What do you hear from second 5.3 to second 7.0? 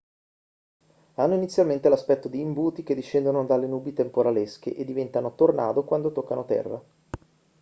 tornado quanto toccano terra